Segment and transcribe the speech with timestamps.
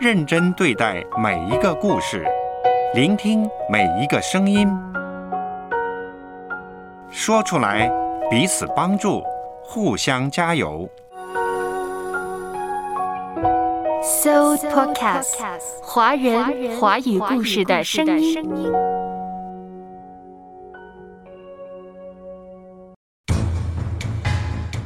[0.00, 2.24] 认真对待每一个故事，
[2.94, 4.68] 聆听每一个声音，
[7.10, 7.90] 说出来，
[8.30, 9.24] 彼此帮助，
[9.64, 10.88] 互相加油。
[14.00, 15.34] So Podcast，
[15.82, 18.72] 华人华语故事的声音。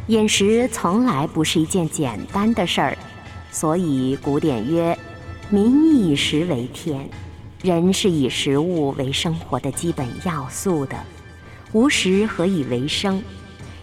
[0.06, 2.96] 饮食从来不是一件简单的事儿。
[3.52, 4.98] 所以，古典曰
[5.50, 7.08] ：“民以食为天。”
[7.62, 10.96] 人是以食物为生活的基本要素的，
[11.72, 13.22] 无食何以为生？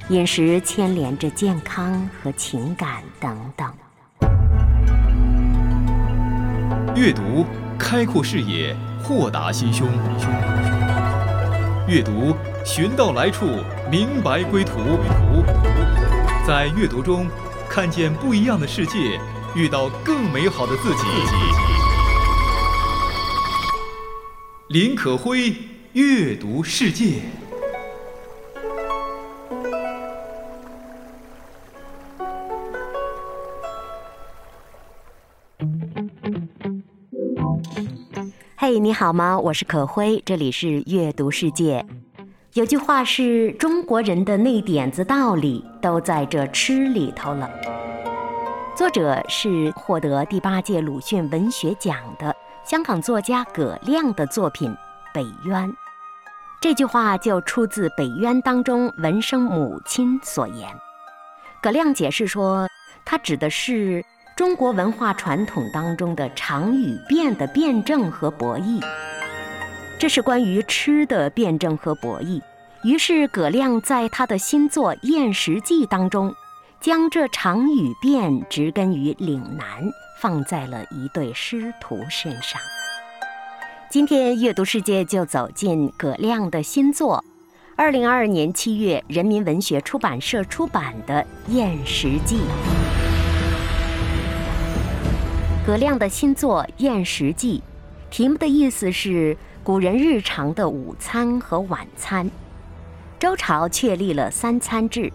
[0.09, 3.71] 饮食牵连着健康和情感等等。
[6.95, 7.45] 阅读
[7.77, 9.87] 开阔视野，豁达心胸；
[11.87, 13.45] 阅读寻到来处，
[13.89, 14.73] 明白归途。
[16.45, 17.27] 在阅读中，
[17.69, 19.17] 看见不一样的世界。
[19.55, 21.03] 遇到更美好的自己。
[24.69, 25.53] 林可辉
[25.93, 27.21] 阅读世界。
[38.55, 39.39] 嘿，你好吗？
[39.39, 41.83] 我是可辉，这里是阅读世界。
[42.53, 47.49] 有句话是中国人的那点子道理都在这吃里头了。
[48.79, 54.71] 作者是获得第八届鲁迅文学奖的香港作家葛亮的作品
[55.13, 55.69] 《北渊》。
[56.61, 60.69] 这句话就出自《北渊》当中文生母亲所言。
[61.61, 62.69] 葛亮解释说，
[63.03, 64.01] 他指的是
[64.37, 68.81] 中国文化传统当中的常与变的辩证和博弈。
[69.97, 72.41] 这是关于吃的辩证和博弈。
[72.85, 76.33] 于是葛亮在他的新作《厌食记》当中。
[76.81, 82.61] 将这常与变植根于岭南，放在了一对师徒身上。
[83.89, 87.21] 今天阅读世界就走进葛亮的新作，
[87.75, 91.21] 二零二二年七月人民文学出版社出版的
[91.53, 92.37] 《厌食记》。
[95.65, 97.61] 葛亮的新作《厌食记》，
[98.09, 102.31] 题目的意思是古人日常的午餐和晚餐。
[103.19, 105.11] 周朝确立了三餐制。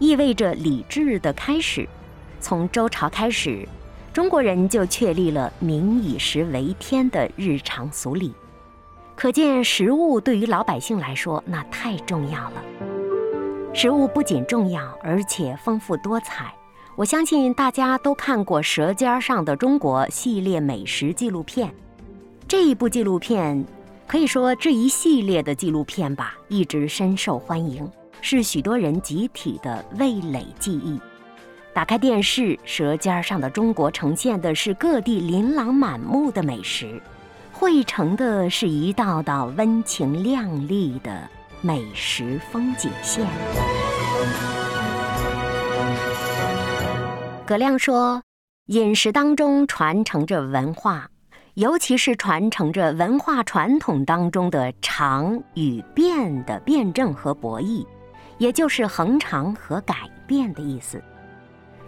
[0.00, 1.88] 意味着礼制的开始。
[2.40, 3.68] 从周朝开始，
[4.12, 8.32] 中国人就确立了民以食为天的日常俗礼。
[9.14, 12.64] 可见，食物对于老百姓来说，那太重要了。
[13.74, 16.52] 食物不仅重要，而且丰富多彩。
[16.96, 21.72] 我相信大家都看过《舌尖上的中国》系列美食纪录片。
[22.48, 23.64] 这一部纪录片，
[24.06, 27.88] 可以说这一系列的纪录片吧，一直深受欢迎。
[28.22, 31.00] 是许多人集体的味蕾记忆。
[31.72, 37.00] 打开电视，《舌尖上的中国》呈现的是各地琳琅满目的美食，
[37.52, 41.28] 汇成的是一道道温情亮丽的
[41.60, 43.24] 美食风景线。
[47.46, 48.20] 葛亮说
[48.66, 51.08] ：“饮食当中传承着文化，
[51.54, 57.86] 尤其是传承着文化传统当中的常与变的辩证和博弈。”
[58.40, 59.94] 也就是恒常和改
[60.26, 61.00] 变的意思。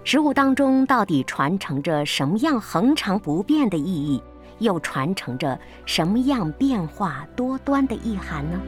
[0.04, 4.22] 食物当中到底传承着什么样恒常不变的意义，
[4.58, 8.60] 又传承着什么样变化多端的意涵呢？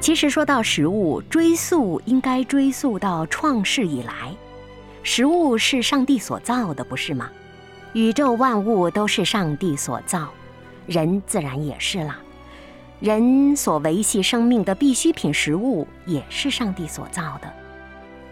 [0.00, 4.32] 其实说到食物，追溯应该追溯到创世以来。
[5.02, 7.28] 食物是上帝所造的，不是吗？
[7.92, 10.28] 宇宙万物都是上帝所造，
[10.86, 12.16] 人自然也是了。
[13.02, 17.52] 人所维系生命的必需品食物，也是上帝所造的。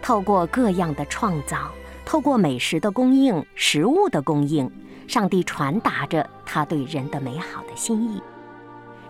[0.01, 1.69] 透过各样的创造，
[2.05, 4.71] 透过美食的供应、食物的供应，
[5.09, 8.23] 上帝传达着他对人的美好的心意。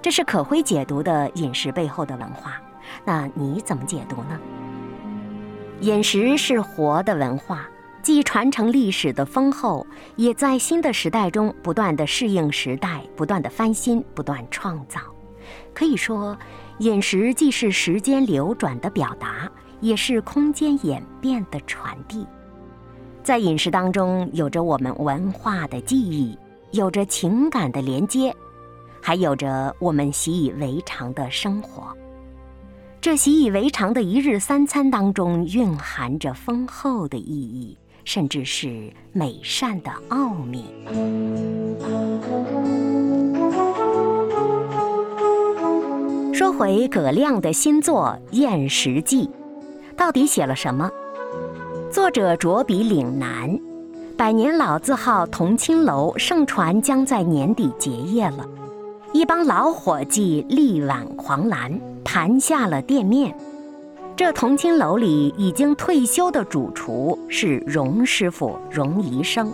[0.01, 2.59] 这是可辉解读的饮食背后的文化。
[3.05, 4.39] 那你怎么解读呢？
[5.81, 7.69] 饮食是活的文化，
[8.01, 9.85] 既传承历史的丰厚，
[10.15, 14.99] 也在新的时代中不断的适应时代，不断的翻新，不断创造。
[15.73, 16.37] 可以说，
[16.79, 22.25] 饮食既是时间流转的表达，也是空间演变的传递。
[23.23, 26.37] 在饮食当中，有着我们文化的记忆，
[26.71, 28.35] 有着情感的连接，
[29.01, 31.95] 还有着我们习以为常的生活。
[32.99, 40.65] 这习以为常的一日三餐当中，蕴含着丰厚的意义，甚至是美善的奥秘。
[46.41, 49.27] 说回葛亮的新作《厌食记》，
[49.95, 50.89] 到底写了什么？
[51.91, 53.47] 作者着笔岭南，
[54.17, 58.43] 《百年老字号同青楼盛传将在年底结业了，
[59.13, 63.37] 一帮老伙计力挽狂澜，盘下了店面。
[64.15, 69.53] 这同青楼里已经退休的主厨是荣师傅荣宜生。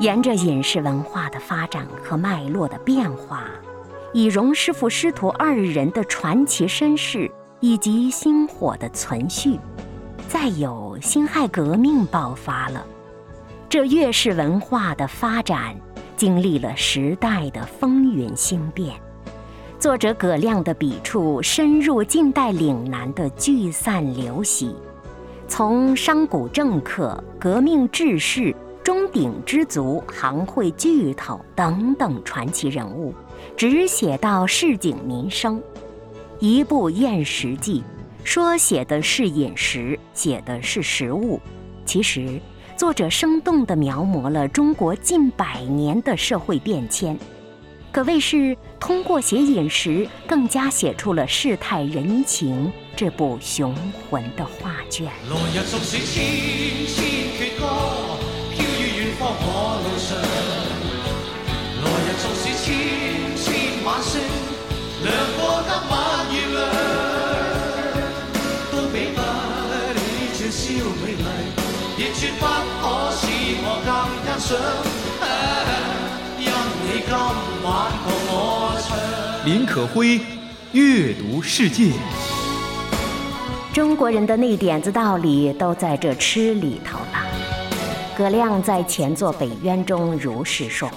[0.00, 3.44] 沿着饮食文化的发展和脉络的变化，
[4.12, 7.30] 以荣师傅师徒二人的传奇身世
[7.60, 9.56] 以及薪火的存续，
[10.28, 12.84] 再有辛亥革命爆发了。
[13.68, 15.76] 这粤式文化的发展
[16.16, 18.96] 经历了时代的风云兴变。
[19.78, 24.74] 作者葛亮的笔触深入近代岭南的聚散流徙，
[25.46, 28.52] 从商贾政客、革命志士、
[28.82, 33.14] 钟鼎之族、行会巨头等等传奇人物，
[33.56, 35.62] 只写到市井民生。
[36.38, 37.80] 一部《宴食记》，
[38.24, 41.40] 说写的是饮食，写的是食物，
[41.84, 42.40] 其实。
[42.76, 47.14] 作者生动地描摹了中国近百年的社会变迁，
[47.92, 53.76] 可谓是通过写饮食，更加写出了世态人情这部雄
[54.08, 55.04] 浑的画卷。
[55.28, 56.24] 来日纵使千
[56.86, 57.04] 千
[57.36, 57.66] 阙歌，
[58.56, 60.16] 飘于远方我路上；
[61.84, 63.19] 来日纵使千
[79.46, 80.20] 林可辉，
[80.72, 81.92] 阅读世界。
[83.72, 87.26] 中国人的那点子道理都在这吃里头了。
[88.16, 90.90] 葛亮在前作《北渊》中如是说：“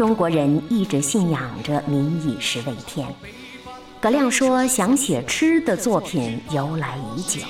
[0.00, 3.06] 中国人一直信仰着民以食为天。”
[4.00, 7.42] 葛亮说想写吃的作品由来已久。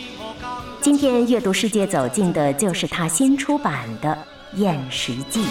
[0.81, 4.19] 今天阅读世界走进的就是他新出版的
[4.59, 5.45] 《厌食记》。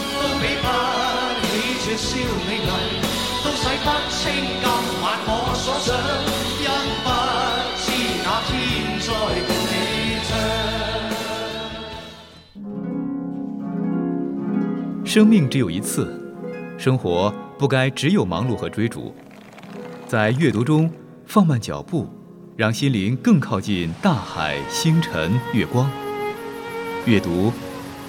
[15.05, 16.18] 生命只有一次，
[16.79, 19.13] 生活不该只有忙碌和追逐，
[20.07, 20.89] 在阅读中
[21.25, 22.07] 放慢脚步。
[22.55, 25.89] 让心灵更靠近大海、星辰、月光。
[27.05, 27.51] 阅读，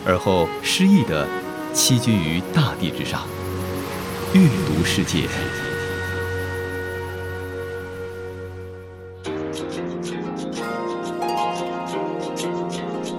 [0.04, 1.26] 而后诗意地
[1.72, 3.22] 栖居于大地之上。
[4.34, 5.28] 阅读世界。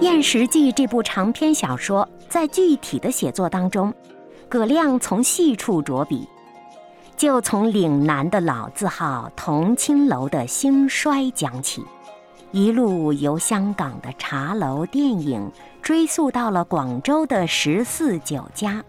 [0.00, 3.94] 燕食记》这部长篇小说，在具体的写作当中，
[4.52, 6.28] 葛亮从细处着笔。
[7.16, 11.82] 就从岭南的老字号同青楼的兴衰讲起，
[12.50, 15.50] 一路由香港的茶楼电影
[15.80, 18.84] 追溯到了广州的十四酒家，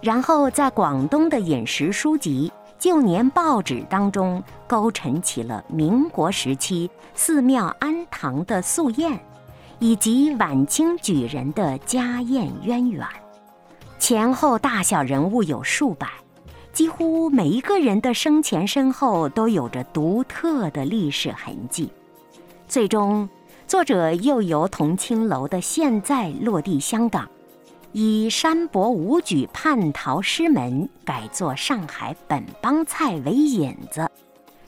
[0.00, 9.16] 然后在广东的饮食书籍、旧年报纸当中勾陈起了民国时期寺庙庵堂的素宴，
[9.78, 13.06] 以及晚清举人的家宴渊源，
[13.98, 16.08] 前后大小人物有数百。
[16.72, 21.90] 几乎每一个人的生前身后都有着独特的历史痕迹。
[22.68, 23.28] 最终，
[23.66, 27.28] 作者又由同青楼的现在落地香港，
[27.90, 34.08] 以山伯武举叛逃师门改做上海本帮菜为引子，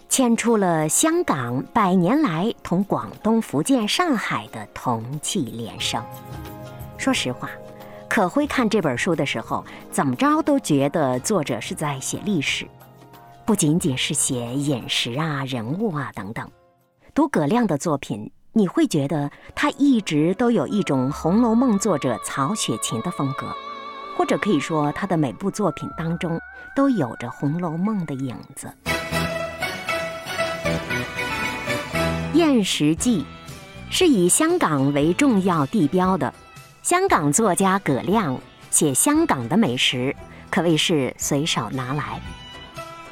[0.09, 6.03] 牵出了香港百年来同广东、福建、上海的同气连声。
[6.99, 7.49] 说实话。
[8.11, 12.67] 可辉看这本书的时候，怎么着都觉得作者是在写历史，
[13.47, 16.51] 不仅仅是写饮食啊、人物啊等等。
[17.15, 23.47] 读葛亮的作品，你会觉得他一直都有一种《红楼梦》作者曹雪芹的风格，
[24.19, 26.37] 或者可以说他的每部作品当中
[26.75, 28.69] 都有着《红楼梦》的影子。
[32.35, 33.23] 《宴食记》
[33.89, 36.35] 是以香港为重要地标的。
[36.83, 40.17] 香港作家葛亮写香港的美食，
[40.49, 42.19] 可谓是随手拿来。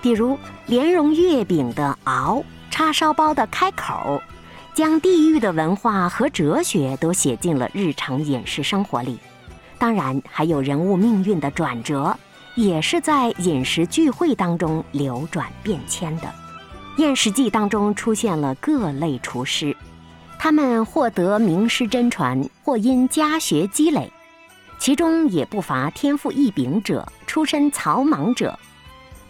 [0.01, 4.23] 比如莲蓉月饼的熬，叉烧包的开口，
[4.73, 9.19] 将地域的文化和哲学都写进了日常饮食生活里。
[9.79, 12.17] 当然，还有人物命运的转折，
[12.55, 16.23] 也是在饮食聚会当中流转变迁的。
[16.97, 19.77] 《宴食记》当中出现了各类厨师。
[20.39, 24.11] 他们获得名师真传，或因家学积累，
[24.79, 28.57] 其中也不乏天赋异禀者、出身草莽者。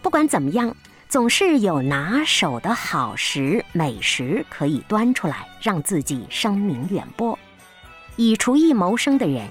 [0.02, 0.76] 不管怎么样，
[1.08, 7.36] 总是有拿手的好食美食可以端出来，让自己声名远播。
[8.16, 9.48] 以厨艺谋生的人，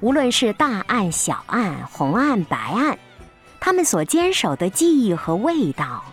[0.00, 2.98] 无论是大案、小案、红案、白案，
[3.58, 6.04] 他们所坚守的技艺和味道，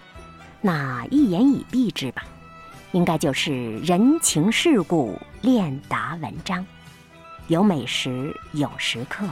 [0.62, 2.24] 那一言以蔽之吧，
[2.97, 6.65] 应该就是人情世故、练达文章，
[7.45, 9.29] 有美食，有食客，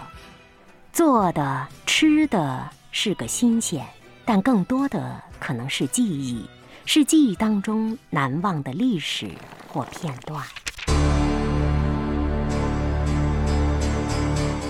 [0.94, 3.84] 做的、吃的是个新鲜，
[4.24, 6.48] 但更多的可能是记忆，
[6.86, 9.32] 是记忆当中难忘的历史
[9.68, 10.46] 或片段。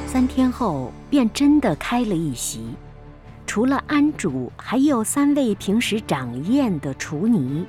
[0.08, 2.74] 三天后，便真的开了一席。
[3.46, 7.66] 除了安主，还有三位平时掌宴的厨尼。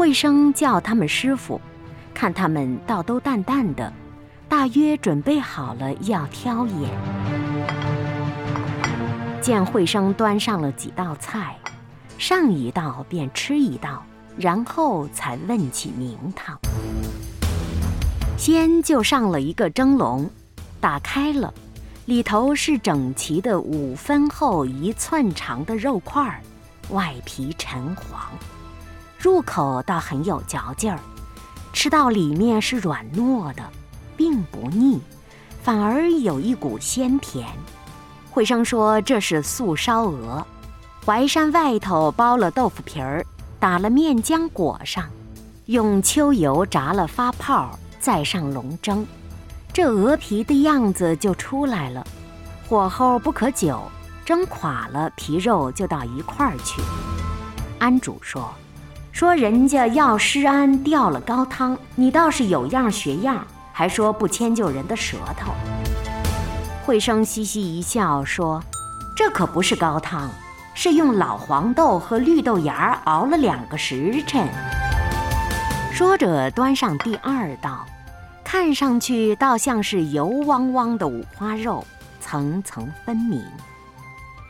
[0.00, 1.60] 慧生叫他们师傅，
[2.14, 3.92] 看他们倒都淡淡的，
[4.48, 6.90] 大约准备好了要挑眼。
[9.42, 11.54] 见慧生端上了几道菜，
[12.16, 14.02] 上一道便吃一道，
[14.38, 16.58] 然后才问起名堂。
[18.38, 20.30] 先就上了一个蒸笼。
[20.80, 21.52] 打开了，
[22.06, 26.40] 里头是整齐的五分厚、一寸长的肉块儿，
[26.88, 28.18] 外皮沉黄，
[29.20, 30.98] 入口倒很有嚼劲儿，
[31.74, 33.62] 吃到里面是软糯的，
[34.16, 34.98] 并不腻，
[35.62, 37.46] 反而有一股鲜甜。
[38.30, 40.46] 惠生说这是素烧鹅，
[41.04, 43.22] 淮山外头包了豆腐皮儿，
[43.58, 45.04] 打了面浆裹上，
[45.66, 49.06] 用秋油炸了发泡，再上笼蒸。
[49.70, 52.02] 这鹅皮的样子就出来了，
[52.66, 53.82] 火候不可久，
[54.24, 56.80] 蒸垮了皮肉就到一块儿去。
[57.78, 58.52] 安主说
[59.12, 65.52] ：“说人家药师安掉了高汤，你倒是有样学样，还说不迁就人的舌头。”
[66.86, 68.62] 惠生嘻嘻一笑说
[69.16, 70.30] ：“这可不是高汤，
[70.74, 74.48] 是用老黄豆和绿豆芽熬了两个时辰。”
[75.92, 77.86] 说着端上第二道。
[78.42, 81.86] 看上去倒像是油汪汪的五花肉，
[82.20, 83.40] 层层分明。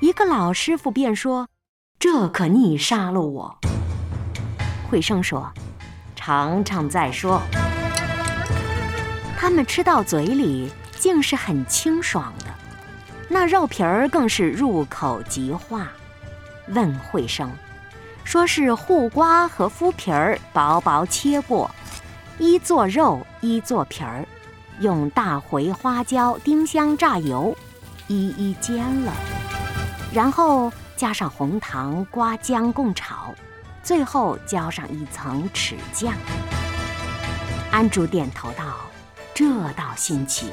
[0.00, 1.46] 一个老师傅便说
[2.00, 3.58] ：“这可逆杀了我。”
[4.90, 5.48] 惠生说
[6.16, 7.40] ：“尝尝再说。”
[9.38, 12.46] 他们吃到嘴里，竟是很清爽的，
[13.28, 15.86] 那肉皮儿更是入口即化。
[16.68, 17.48] 问惠生，
[18.24, 21.70] 说是护瓜和麸皮儿薄薄切过。
[22.38, 24.26] 一做肉，一做皮儿，
[24.80, 27.56] 用大茴花椒、丁香、榨油，
[28.08, 29.12] 一一煎了，
[30.12, 33.34] 然后加上红糖、瓜浆共炒，
[33.82, 36.12] 最后浇上一层豉酱。
[37.70, 38.64] 安主点头道
[39.34, 39.46] ：“这
[39.76, 40.50] 倒新奇，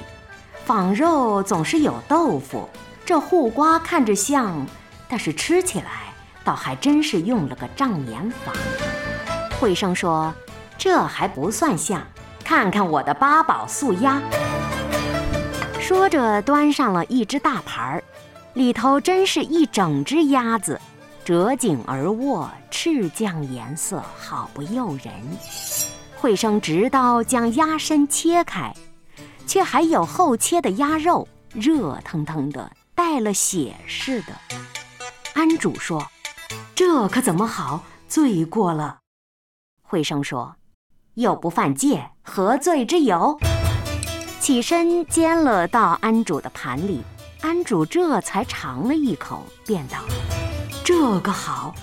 [0.65, 2.69] 仿肉总是有豆腐，
[3.05, 4.65] 这护瓜看着像，
[5.07, 8.53] 但是吃起来倒还真是用了个障眼法。”
[9.59, 10.33] 惠生说。
[10.79, 12.05] 这还不算像，
[12.43, 14.21] 看看我的八宝素鸭。
[15.79, 18.03] 说着，端上了一只大盘儿，
[18.53, 20.79] 里头真是一整只鸭子，
[21.27, 25.11] 折颈而卧，赤酱颜色，好不诱人。
[26.15, 28.73] 惠生执刀将鸭身切开，
[29.45, 34.27] 却还有后切的鸭肉，热腾腾的，带了血似的。
[35.33, 36.01] 安主说
[36.73, 37.83] ：“这可怎么好？
[38.07, 38.99] 罪过了。”
[39.83, 40.55] 惠生说。
[41.15, 43.37] 又不犯戒，何罪之有？
[44.39, 47.01] 起身煎了到安主的盘里，
[47.41, 49.97] 安主这才尝了一口，便道
[50.99, 51.75] ：“这个好，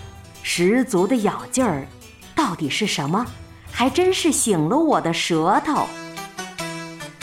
[0.42, 1.86] 十足的咬劲儿，
[2.34, 3.24] 到底是什么？
[3.70, 5.86] 还真是醒了我的舌头。”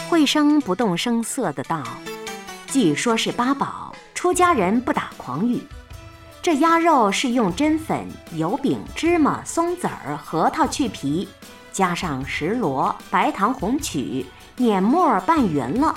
[0.07, 1.83] 惠生不动声色的道
[2.71, 5.62] ：“据说是八宝，出家人不打诳语。
[6.41, 11.27] 这鸭肉是用真粉、油饼、芝麻、松子儿、核桃去皮。”
[11.74, 15.93] 加上石螺、白糖、红曲，碾末拌匀了，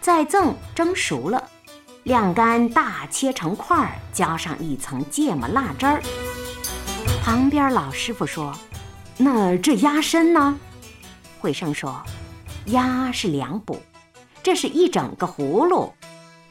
[0.00, 1.42] 再赠蒸熟了，
[2.06, 6.00] 晾干大切成块儿，浇上一层芥末辣汁儿。
[7.20, 8.56] 旁边老师傅说
[9.18, 10.56] ：“那这鸭身呢？”
[11.40, 12.00] 惠生说
[12.66, 13.82] ：“鸭是两补，
[14.40, 15.92] 这是一整个葫芦。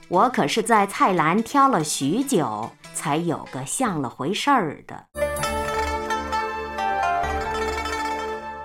[0.10, 5.06] 我可是在菜篮挑了许久，才有个像了回事儿的。”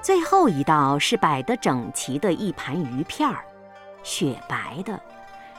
[0.03, 3.45] 最后一道是摆得整齐的一盘鱼片儿，
[4.03, 5.01] 雪白的，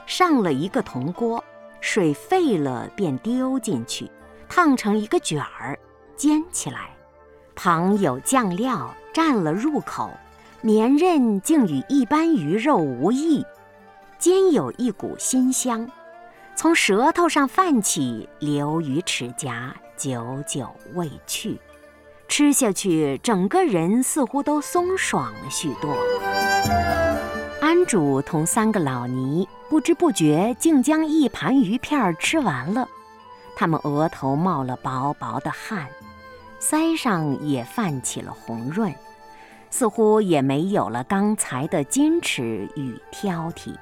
[0.06, 1.44] 上了一个铜锅，
[1.80, 4.10] 水沸了便丢进去，
[4.50, 5.78] 烫成一个卷儿，
[6.16, 6.90] 煎起来。
[7.56, 10.12] 旁有酱料蘸了入口，
[10.62, 13.46] 绵韧竟与一般鱼肉无异，
[14.18, 15.90] 兼有一股辛香，
[16.56, 21.60] 从舌头上泛起，流于齿颊，久久未去。
[22.28, 25.96] 吃下去，整个人似乎都松爽了许多。
[27.74, 32.86] 摊主同三个老尼不知不觉竟将一盘鱼片吃完了，
[33.56, 35.88] 他们额头冒了薄薄的汗，
[36.60, 38.94] 腮上也泛起了红润，
[39.70, 43.74] 似乎也没有了刚才的矜持与挑剔，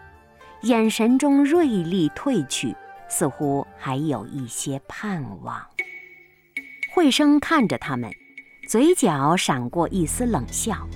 [0.62, 2.76] 眼神中锐利褪去，
[3.08, 5.60] 似乎还有一些盼望。
[6.94, 8.12] 慧生看着他们，
[8.68, 10.88] 嘴角闪过一丝冷笑。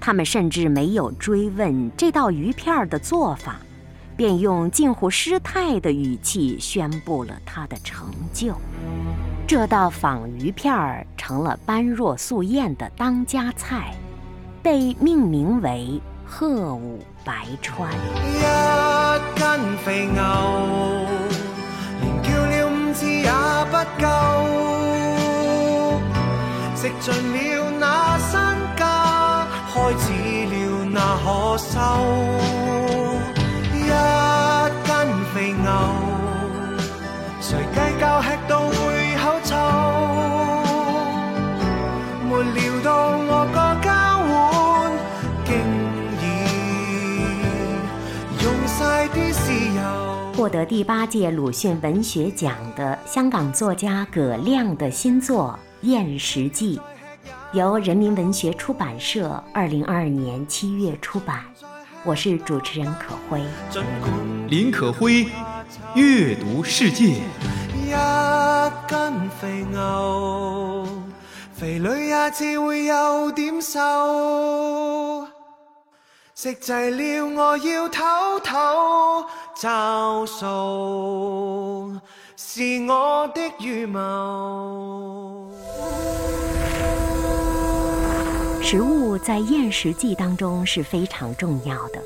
[0.00, 3.56] 他们甚至没有追问这道鱼片的做法，
[4.16, 8.54] 便用近乎失态的语气宣布了他的成就。
[9.46, 13.94] 这道仿鱼片成了般若素宴的当家菜，
[14.62, 17.92] 被命名为“鹤舞白川”。
[18.16, 18.40] 一
[19.38, 20.22] 斤肥牛，
[22.00, 23.30] 连叫了五次也
[23.70, 24.06] 不够。
[26.76, 28.38] 食尽了那身
[29.72, 30.04] 开始
[30.46, 30.54] 了
[30.90, 31.70] 那可收。
[33.72, 33.78] 一
[34.84, 34.90] 斤
[35.32, 35.70] 肥牛，
[37.40, 38.72] 谁计较吃到会
[39.16, 39.54] 口臭？
[42.28, 43.88] 没料到我个交
[44.26, 44.30] 换，
[45.44, 45.48] 竟
[46.20, 46.22] 然
[48.42, 49.42] 用晒啲豉
[49.76, 49.78] 油。
[50.36, 55.56] 获得第八届鲁迅文学奖的香港作家葛亮的新作。
[55.86, 56.76] 《燕食记》
[57.52, 61.44] 由人民文学出版社二零二二年七月出版。
[62.04, 63.42] 我是主持人可辉。
[64.48, 65.26] 林可辉，
[65.96, 67.06] 阅读世界。
[67.74, 67.90] 一
[68.88, 70.86] 斤肥牛，
[71.52, 75.26] 肥女也自会有点瘦。
[76.36, 79.26] 食齐了，我要唞唞，
[79.56, 81.98] 找数
[82.36, 85.50] 是我的预谋。
[88.70, 92.00] 食物在厌食记当中是非常重要的。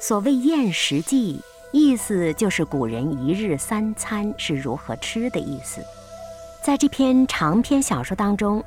[0.00, 1.38] 所谓厌食记，
[1.70, 5.82] 意思就是古人一日三餐是如何吃的意思。
[6.62, 8.64] 在这篇长篇小说当中，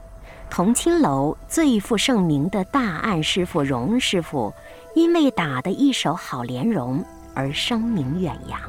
[0.51, 4.54] 同青楼最负盛名的大案师傅荣师傅，
[4.93, 8.60] 因为打的一手好莲蓉而声名远扬。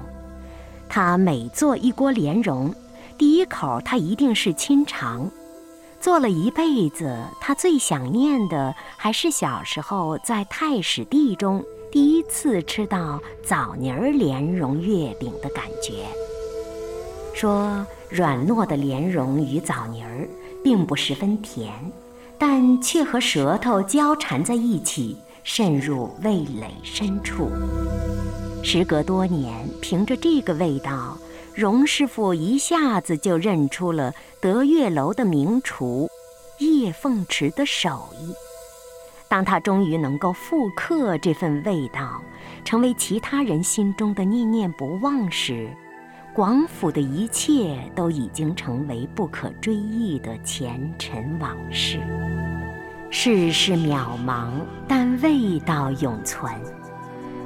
[0.88, 2.74] 他每做一锅莲蓉，
[3.18, 5.30] 第一口他一定是亲尝。
[6.02, 16.04] 做了一辈子，他最想念的还是小时候在太史地中第一次吃到枣泥儿莲蓉月饼的感觉。
[17.32, 20.28] 说软糯的莲蓉与枣泥儿
[20.64, 21.72] 并不十分甜，
[22.36, 27.48] 但却和舌头交缠在一起，渗入味蕾深处。
[28.64, 31.16] 时隔多年，凭着这个味道。
[31.54, 36.08] 荣师傅一下子就认出了德月楼的名厨
[36.58, 38.32] 叶凤池的手艺。
[39.28, 42.22] 当他终于能够复刻这份味道，
[42.64, 45.68] 成为其他人心中的念念不忘时，
[46.34, 51.98] 广府的一切都已经成为不可追忆的前尘往事。
[53.10, 54.50] 世事渺茫，
[54.88, 56.50] 但味道永存。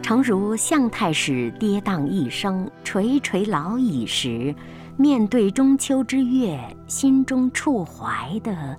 [0.06, 4.54] 诚如向太史跌宕一生、垂垂老矣时，
[4.96, 8.78] 面对中秋之月，心中触怀的，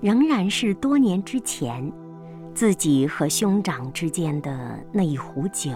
[0.00, 1.92] 仍然是多年之前，
[2.54, 5.72] 自己和兄长之间的那一壶酒、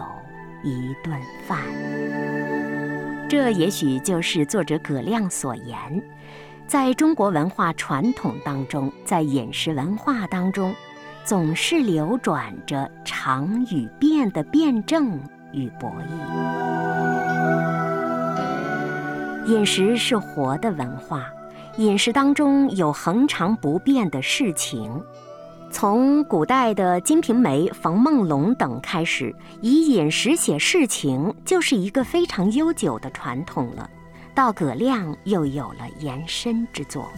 [0.65, 1.15] 一顿
[1.47, 1.61] 饭。
[3.29, 6.03] 这也许就是作者葛亮所言，
[6.67, 10.75] 在中国文化传统当中，在饮食文化当中。
[11.27, 15.19] 总是流转着常与变的辩证
[15.51, 16.05] 与博弈。
[19.49, 21.27] 饮食是活的文化，
[21.79, 25.03] 饮食当中有恒常不变的事情。
[25.69, 33.91] 从古代的《金瓶梅》冯梦龙等开始，以饮食写事情就是一个非常悠久的传统了。
[34.33, 37.11] 到葛亮又有了延伸之作。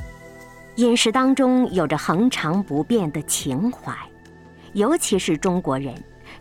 [0.78, 3.92] 饮食当中有着恒常不变的情怀，
[4.74, 5.92] 尤其是中国人。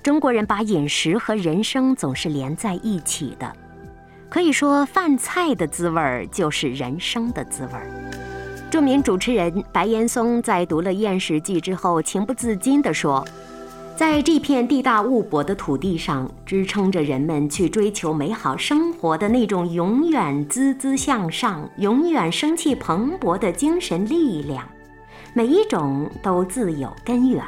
[0.03, 3.51] 中国人把饮食和人生总是连在一起的，
[4.29, 7.89] 可以说饭菜的滋味儿就是人生的滋味儿。
[8.69, 13.27] 著名主持人白岩松在读了《厌食记》之后，情不自禁地说。
[13.97, 24.63] 在这片地大物博的土地上，支撑着人们去追求美好生活的那种永远孜孜向上、永远生气蓬勃的精神力量，
[25.33, 27.43] 每一种都自有根源，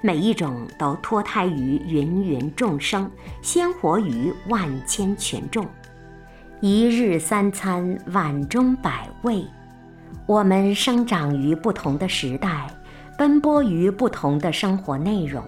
[0.00, 3.10] 每一种都脱胎于芸芸众生，
[3.42, 5.66] 鲜活于万千群众。
[6.60, 9.44] 一日三餐，碗中百味。
[10.26, 12.68] 我们生长于不同的时代，
[13.18, 15.42] 奔波于不同的生活内容。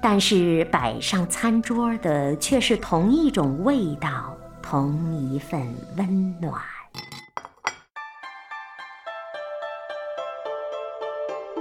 [0.00, 5.60] 但是摆上餐桌的却是同一种味道，同一份
[5.96, 6.54] 温暖。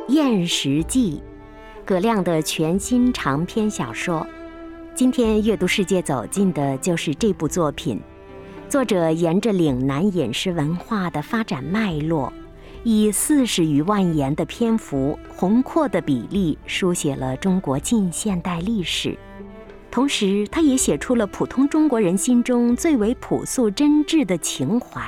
[0.14, 1.22] 《燕食记》，
[1.86, 4.26] 葛亮的全新长篇小说。
[4.94, 8.02] 今天阅读世界走进的就是这部作品。
[8.70, 12.32] 作者沿着岭南饮食文化的发展脉络，
[12.90, 19.20] 以四十余万言的篇幅、宏阔的比例，书写了中国近现代历史。
[19.92, 25.02] 同时，他也写出了普通中国人心中最为朴素真挚的情怀。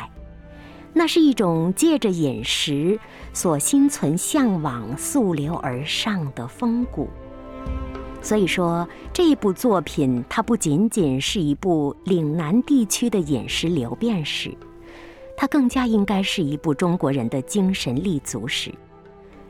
[0.92, 3.00] 那是一种借着饮食
[3.32, 7.08] 所心存向往、溯流而上的风骨。
[8.22, 14.54] 所以说，这部作品它不仅仅是一部岭南地区的饮食流变史，
[15.41, 18.69] 它更加应该是一部中国人的精神立足史。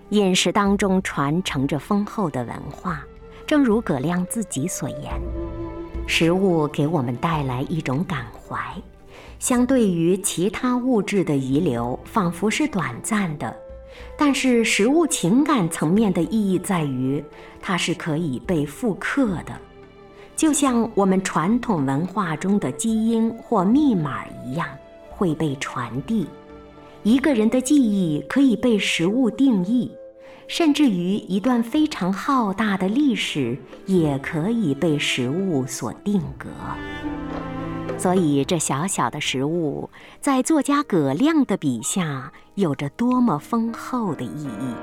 [0.10, 3.04] 饮食当中传承着丰厚的文化，
[3.48, 5.20] 正如葛亮自己所言
[6.06, 8.56] ：“食物给我们带来一种感怀。”
[9.40, 13.58] 相对于其他物质的遗留，仿佛是短暂的，
[14.16, 17.24] 但是食物情感层面的意义在于，
[17.60, 19.60] 它是可以被复刻的，
[20.36, 24.68] 就像我们传统文化中的基因或密码一样，
[25.20, 26.26] 会被传递。
[27.04, 29.92] 一个人的记忆可以被食物定义，
[30.48, 36.48] 甚至于一段非常浩大的历史也可以被食物所定格。
[37.98, 39.90] 所以，这小小的食物，
[40.22, 44.74] 在作家葛亮的笔下，有着多么丰厚的意义。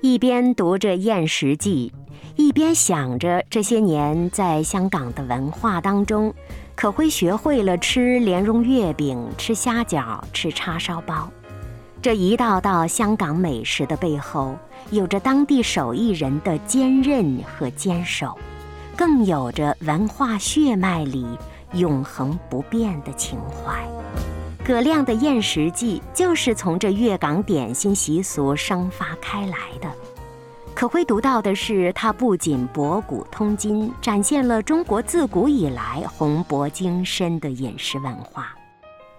[0.00, 1.92] 一边读着《燕食记》，
[2.36, 6.32] 一边想着这些年在香港的文化当中，
[6.74, 11.30] 可会学会了吃莲蓉月饼、吃虾饺、吃叉烧包。
[12.00, 14.56] 这一道道香港美食的背后，
[14.90, 18.36] 有着当地手艺人的坚韧和坚守，
[18.96, 21.24] 更有着文化血脉里
[21.74, 23.86] 永恒不变的情怀。
[24.64, 29.88] 葛亮的《宴食记》就是从这粤港点心习俗生发开来的。
[30.74, 38.54] 可会读到的是，它不仅博古通今，展现了中国自古以来宏博精深的饮食文化。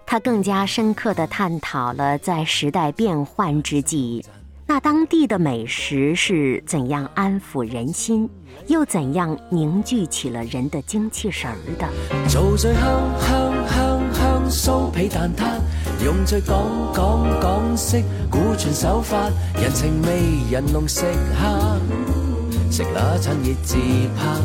[0.06, 4.24] 他更加深刻地探讨了在时代变幻之际，
[4.68, 8.30] 那当地的美食是怎样安抚人心，
[8.68, 11.88] 又怎样凝聚起了人的精气神儿的。
[12.28, 12.84] 做最香
[13.20, 15.46] 香香香酥皮蛋挞，
[16.04, 21.80] 用最港港港式古传手法，人情味人龙食客，
[22.72, 23.78] 食那餐热自
[24.18, 24.36] 拍，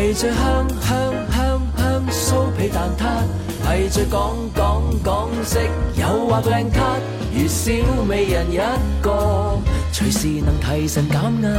[0.00, 1.86] 系最香香香香。
[2.08, 3.22] 酥皮蛋挞
[3.66, 5.58] 系最港港港式，
[5.98, 6.96] 又画靓卡，
[7.34, 7.72] 如小
[8.04, 8.58] 美人一
[9.02, 9.58] 个，
[9.92, 11.50] 随时能提神减压。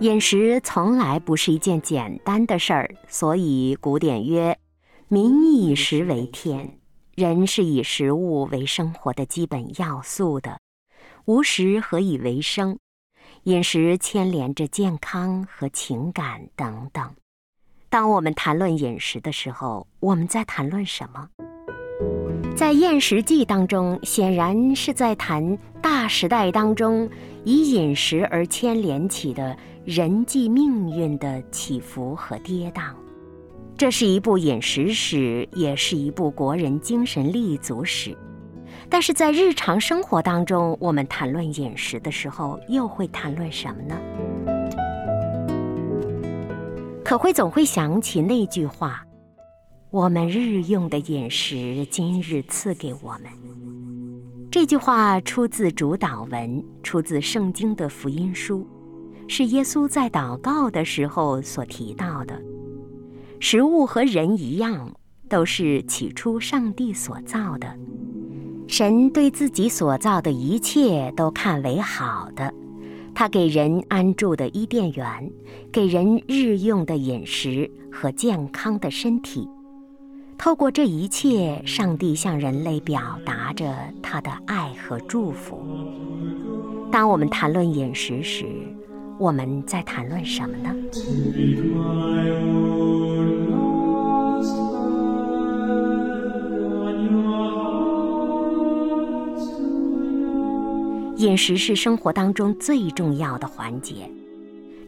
[0.00, 4.56] 饮食从来不是一件简单的事儿，所以古典曰
[5.08, 6.78] ：“民以食为天。”
[7.16, 10.60] 人是以食物为生活的基本要素的，
[11.24, 12.76] 无食何以为生？
[13.44, 17.14] 饮食牵连着健康和情感等等。
[17.88, 21.26] 当我们谈论饮食的时候，我们在谈论什么？
[22.54, 27.08] 在《厌食记》当中，显然是在谈大时代当中
[27.44, 32.92] 以饮食而牵连起的人际命运的起伏和跌宕。
[33.78, 38.16] 这是一部饮食史，也是一部国人精神立足史。
[38.88, 43.94] 但是在日常生活当中，我们谈论饮食的时候，又会谈论什么呢？
[47.04, 49.04] 可会总会想起那句话
[49.90, 53.24] ：“我们日用的饮食，今日赐给我们。”
[54.50, 58.66] 这句话出自主祷文，出自圣经的福音书，
[59.28, 62.40] 是耶稣在祷告的时候所提到的。
[63.38, 64.94] 食物和人一样，
[65.28, 67.76] 都是起初上帝所造的。
[68.66, 72.52] 神对自己所造的一切都看为好的。
[73.14, 75.30] 他给人安住的伊甸园，
[75.72, 79.48] 给人日用的饮食和健康的身体。
[80.36, 85.58] 透过这一切，上帝向人类表达着他的爱和祝福。
[86.90, 88.46] 当我们谈论饮食时，
[89.18, 90.74] 我们在谈论什么呢？
[101.16, 104.10] 饮食是生活当中最重要的环节，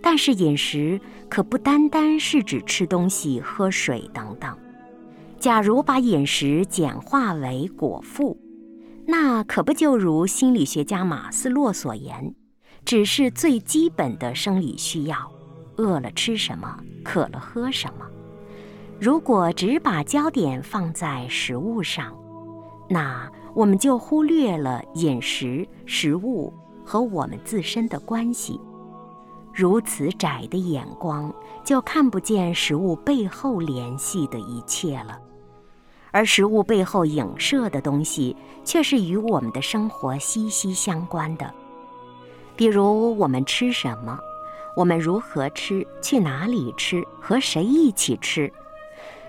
[0.02, 4.54] 但是饮食可不单单是指吃东西、喝水等等。
[5.38, 8.38] 假如把饮食简化为果腹，
[9.06, 12.34] 那可不就如心理学家马斯洛所言，
[12.84, 15.16] 只是最基本的生理需要：
[15.76, 18.04] 饿了吃什么，渴了喝什么。
[19.00, 22.12] 如果只把焦点放在食物上，
[22.90, 28.60] 那我们就忽略了饮食、食物和我们自身的关系。
[29.52, 35.18] 如此窄的眼光，就看不见食物背后联系的一切了。
[36.12, 41.52] 而食物背后影射的东西，却是与我们的生活息息相关的。
[42.54, 44.16] 比如我们吃什么，
[44.76, 48.52] 我们如何吃，去哪里吃，和谁一起吃。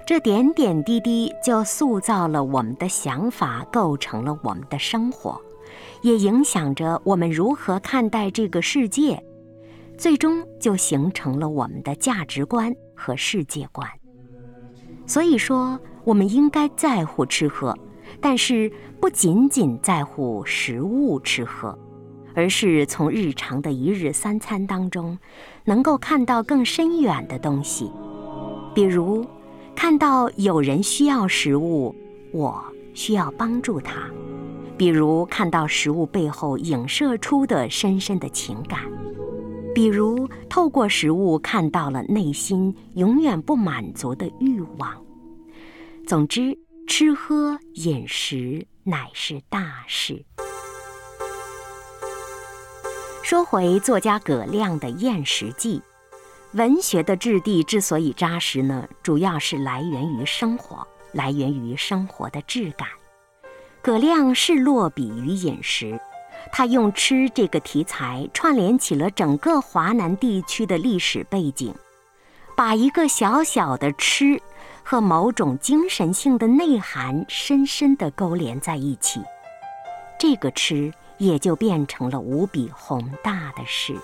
[0.10, 5.40] 这点点滴滴就塑造了我们的想法，构成了我们的生活，
[6.02, 9.24] 也影响着我们如何看待这个世界，
[10.00, 13.88] 最终就形成了我们的价值观和世界观。
[15.06, 17.78] 所以说，我们应该在乎吃喝，
[18.20, 21.78] 但是不仅仅在乎食物吃喝，
[22.34, 25.20] 而是从日常的一日三餐当中，
[25.66, 27.92] 能够看到更深远的东西，
[28.74, 29.24] 比如。
[29.80, 31.96] 看到有人需要食物，
[32.34, 32.62] 我
[32.94, 34.10] 需要帮助他。
[34.78, 38.82] 比如看到食物背后影射出的深深的情感，
[39.74, 44.94] 比如透过食物看到了内心永远不满足的欲望。
[46.06, 50.26] 总之，吃喝饮食乃是大事。
[53.24, 55.80] 说回作家葛亮的《厌食记》。
[56.54, 62.88] 文学的质地之所以扎实呢，主要是来源于生活，来源于生活的质感。
[63.84, 66.00] 葛亮是落笔于饮食，
[66.52, 71.72] 他用吃这个题材串联起了整个华南地区的历史背景，
[72.58, 74.42] 把一个小小的吃
[74.84, 79.22] 和某种精神性的内涵深深地勾连在一起，
[80.20, 83.96] 这个吃也就变成了无比宏大的事。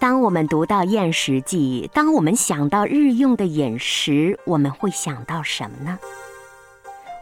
[0.00, 5.98] 当我们读到《厌食记》，当我们想到日用的饮食，我们会想到什么呢？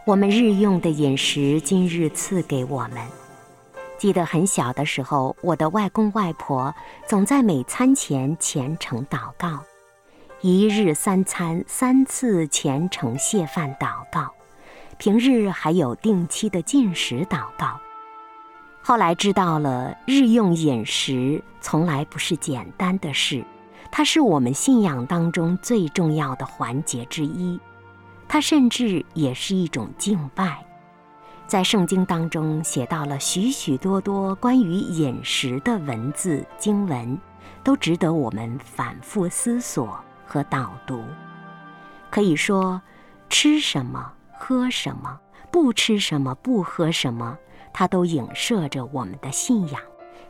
[0.05, 2.99] 我们日用的饮食，今日赐给我们。
[3.97, 6.71] 记得很小的时候，我的外公外婆
[7.07, 9.63] 总在每餐前虔诚祷告，
[10.41, 14.31] 一日三餐三次虔诚谢饭祷告，
[14.99, 17.79] 平日还有定期的进食祷告。
[18.87, 23.43] 后来知道了，日用饮食从来不是简单的事，
[23.91, 27.59] 它是我们信仰当中最重要的环节之一，
[28.29, 30.65] 它甚至也是一种敬拜。
[31.47, 37.19] 在圣经当中写到了许许多多关于饮食的文字经文，
[37.65, 41.03] 都值得我们反复思索和导读。
[42.09, 42.81] 可以说，
[43.29, 45.19] 吃什么，喝什么，
[45.51, 47.37] 不吃什么，不喝什么。
[47.79, 49.79] 它都影射着我们的信仰，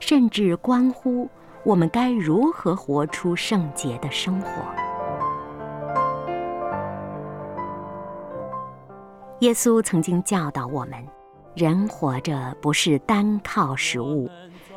[0.01, 1.29] 甚至关乎
[1.63, 4.49] 我们该如何活出圣洁的生活。
[9.39, 11.01] 耶稣曾经教导我们：
[11.55, 14.29] 人活着不是单靠食物，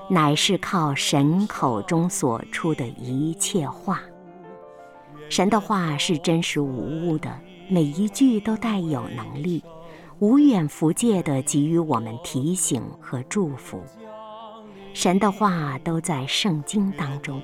[0.09, 4.01] 乃是靠神口中所出的一切话。
[5.29, 7.37] 神的话是真实无误的，
[7.69, 9.61] 每一句都带有能力。
[10.21, 13.83] 无远弗届地给予我们提醒和祝福，
[14.93, 17.41] 神的话都在圣经当中，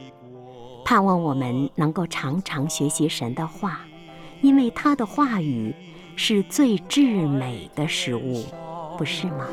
[0.85, 3.81] 盼望我们能够常常学习神的话，
[4.43, 5.75] 因为他的话语
[6.17, 8.45] 是最至美的食物，
[8.99, 9.47] 不是吗？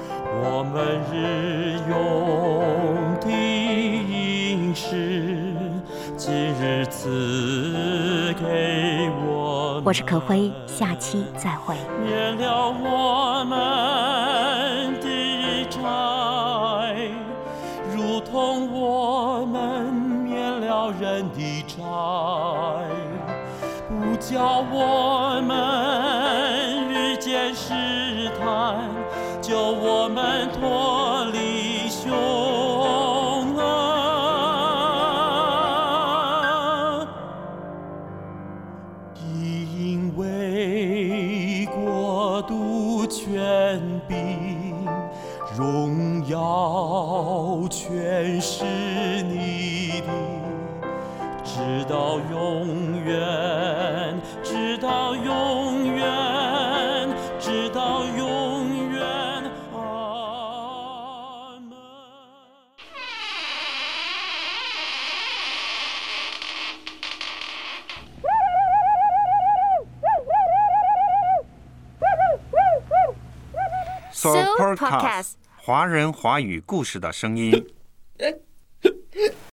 [0.43, 5.31] 我们日用的饮食，
[6.17, 7.09] 今日赐
[9.83, 9.93] 我。
[9.93, 11.75] 是可辉，下期再会。
[12.03, 15.77] 免了我们的债，
[17.95, 19.93] 如同我们
[20.23, 21.75] 免了人的债，
[23.87, 25.51] 不叫我们
[26.89, 27.71] 遇见试
[28.41, 28.89] 探，
[29.39, 31.12] 救我们脱
[48.33, 48.63] 全是
[49.21, 50.07] 你的，
[51.43, 59.03] 直到永远，直到永远，直到永远。
[59.75, 61.77] 阿门。
[74.11, 74.29] So
[74.75, 77.72] Podcast，华人华语故事的声音。